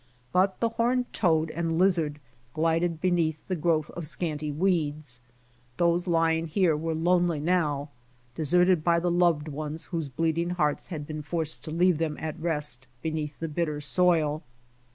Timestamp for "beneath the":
2.99-3.55